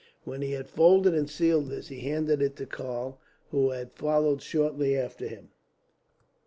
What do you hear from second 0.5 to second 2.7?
had folded and sealed this, he handed it to